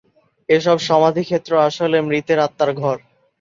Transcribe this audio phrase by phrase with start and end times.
[0.49, 2.97] এসব সমাধিক্ষেত্র আসলে মৃতের আত্মার ঘর।